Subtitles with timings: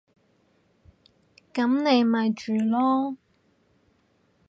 [1.53, 3.17] 噉你咪住囉